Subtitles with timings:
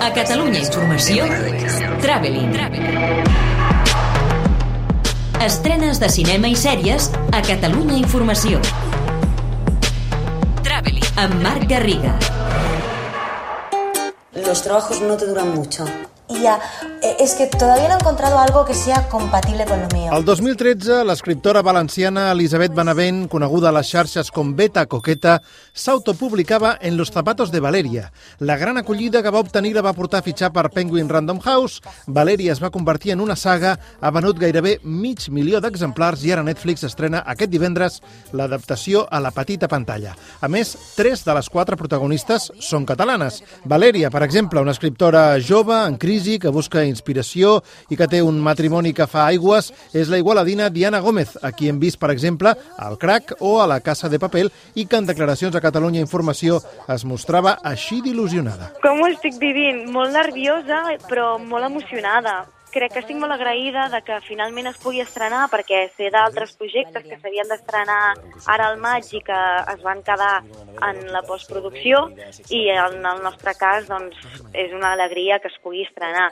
[0.00, 1.26] A Catalunya Informació,
[2.00, 2.54] Traveling.
[5.44, 8.62] Estrenes de cinema i sèries a Catalunya Informació.
[10.64, 11.04] Traveling.
[11.20, 12.14] Amb Marc Garriga.
[14.32, 15.84] Los trabajos no te duran mucho.
[16.30, 16.60] Ya,
[17.02, 20.12] eh, es que todavía no he encontrado algo que sea compatible con lo mío.
[20.12, 25.40] El 2013, l'escriptora valenciana Elisabet Benavent, coneguda a les xarxes com Beta Coqueta,
[25.72, 28.12] s'autopublicava en Los zapatos de Valeria.
[28.38, 31.82] La gran acollida que va obtenir la va portar a fitxar per Penguin Random House.
[32.06, 36.46] Valeria es va convertir en una saga, ha venut gairebé mig milió d'exemplars i ara
[36.46, 38.00] Netflix estrena aquest divendres
[38.32, 40.14] l'adaptació a la petita pantalla.
[40.40, 43.42] A més, tres de les quatre protagonistes són catalanes.
[43.64, 48.40] Valeria, per exemple, una escriptora jove, en crisi, que busca inspiració i que té un
[48.44, 52.52] matrimoni que fa aigües, és la igualadina Diana Gómez, a qui hem vist, per exemple,
[52.76, 56.60] al Crac o a la Casa de Papel i que en declaracions a Catalunya Informació
[56.92, 58.74] es mostrava així d'il·lusionada.
[58.84, 59.86] Com ho estic vivint?
[59.90, 62.42] Molt nerviosa, però molt emocionada.
[62.70, 67.02] Crec que estic molt agraïda de que finalment es pugui estrenar perquè sé d'altres projectes
[67.02, 68.14] que s'havien d'estrenar
[68.46, 69.38] ara al maig i que
[69.74, 70.44] es van quedar
[70.86, 72.04] en la postproducció
[72.48, 74.14] i en el nostre cas doncs,
[74.54, 76.28] és una alegria que es pugui estrenar.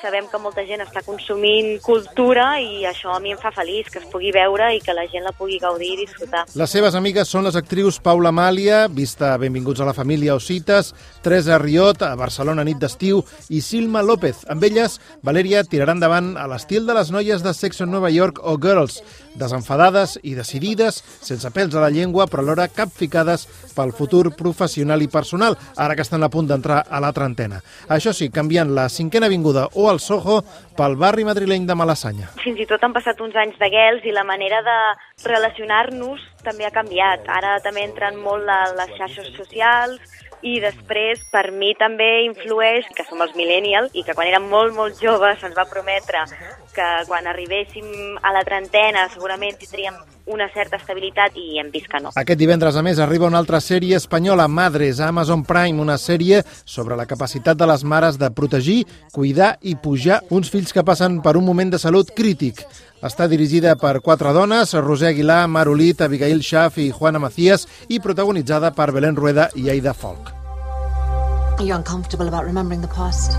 [0.00, 3.98] Sabem que molta gent està consumint cultura i això a mi em fa feliç, que
[3.98, 6.44] es pugui veure i que la gent la pugui gaudir i disfrutar.
[6.54, 10.94] Les seves amigues són les actrius Paula Amàlia, vista Benvinguts a la família o Cites,
[11.22, 14.46] Teresa Riot, a Barcelona nit d'estiu, i Silma López.
[14.50, 18.36] Amb elles, Valeria tirarà endavant a l'estil de les noies de Sex on Nova York
[18.44, 18.98] o Girls,
[19.40, 25.08] desenfadades i decidides, sense pèls a la llengua, però alhora capficades pel futur professional i
[25.08, 27.62] personal, ara que estan a punt d'entrar a la trentena.
[27.88, 30.42] Això sí, canviant la cinquena avinguda o el Soho
[30.76, 32.28] pel barri madrileny de Malassanya.
[32.44, 34.78] Fins i tot han passat uns anys de guels i la manera de
[35.24, 37.24] relacionar-nos també ha canviat.
[37.40, 39.96] Ara també entren molt les xarxes socials,
[40.42, 44.74] i després per mi també influeix que som els millennials i que quan érem molt,
[44.76, 46.24] molt joves se'ns va prometre
[46.74, 49.96] que quan arribéssim a la trentena segurament tindríem
[50.30, 52.12] una certa estabilitat i hem vist que no.
[52.16, 56.42] Aquest divendres, a més, arriba una altra sèrie espanyola, Madres, a Amazon Prime, una sèrie
[56.64, 61.20] sobre la capacitat de les mares de protegir, cuidar i pujar uns fills que passen
[61.24, 62.62] per un moment de salut crític.
[63.02, 68.74] Està dirigida per quatre dones, Roser Aguilar, Marolit, Abigail Schaff i Juana Macías, i protagonitzada
[68.76, 70.36] per Belén Rueda i Aida Folk.
[71.58, 73.36] Are you uncomfortable about remembering the past?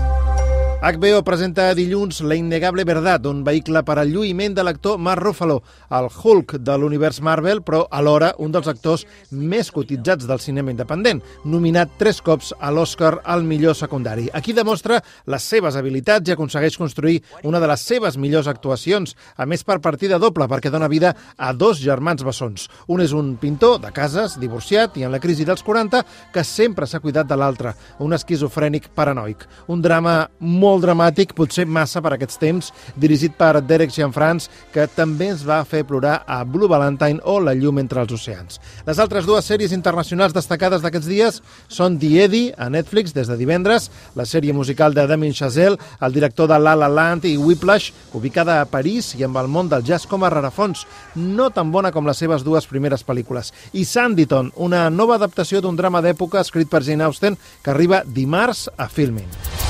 [0.82, 5.60] HBO presenta dilluns La innegable verdad, un vehicle per al lluïment de l'actor Mark Ruffalo,
[5.94, 11.20] el Hulk de l'univers Marvel, però alhora un dels actors més cotitzats del cinema independent,
[11.46, 14.26] nominat tres cops a l'Oscar al millor secundari.
[14.34, 14.98] Aquí demostra
[15.30, 19.78] les seves habilitats i aconsegueix construir una de les seves millors actuacions, a més per
[19.78, 22.66] partida doble, perquè dona vida a dos germans bessons.
[22.90, 26.02] Un és un pintor de cases, divorciat i en la crisi dels 40,
[26.34, 29.46] que sempre s'ha cuidat de l'altre, un esquizofrènic paranoic.
[29.70, 34.88] Un drama molt molt dramàtic, potser massa per aquests temps, dirigit per Derek Gianfrans, que
[34.96, 38.58] també ens va fer plorar a Blue Valentine o La llum entre els oceans.
[38.86, 43.36] Les altres dues sèries internacionals destacades d'aquests dies són The Eddie, a Netflix, des de
[43.36, 47.92] divendres, la sèrie musical de Damien Chazelle, el director de La La Land i Whiplash,
[48.14, 51.92] ubicada a París i amb el món del jazz com a rarafons, no tan bona
[51.92, 53.52] com les seves dues primeres pel·lícules.
[53.72, 58.68] I Sanditon, una nova adaptació d'un drama d'època escrit per Jane Austen que arriba dimarts
[58.76, 59.61] a Filmin.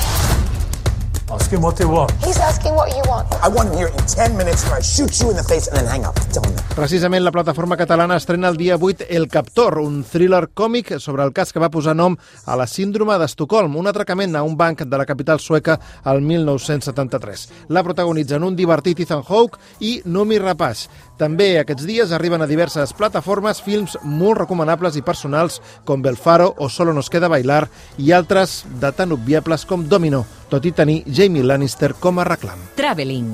[1.33, 2.11] Ask him what they want.
[2.23, 3.25] He's asking what you want.
[3.41, 5.77] I want him here in 10 minutes or I shoot you in the face and
[5.77, 6.13] then hang up.
[6.31, 6.75] Tell him that.
[6.75, 11.33] Precisament la plataforma catalana estrena el dia 8 El Captor, un thriller còmic sobre el
[11.33, 14.97] cas que va posar nom a la síndrome d'Estocolm, un atracament a un banc de
[14.97, 17.47] la capital sueca al 1973.
[17.69, 20.85] La protagonitzen un divertit Ethan Hawke i Numi Rapaz.
[21.17, 26.69] També aquests dies arriben a diverses plataformes films molt recomanables i personals com Belfaro o
[26.69, 27.67] Solo nos queda bailar
[27.97, 32.61] i altres de tan obviables com Domino, tot i tenir Jamie Lannister com a reclam.
[32.77, 33.29] Traveling.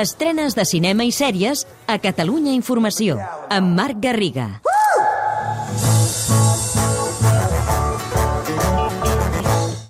[0.00, 3.20] Estrenes de cinema i sèries a Catalunya Informació,
[3.52, 4.48] amb Marc Garriga.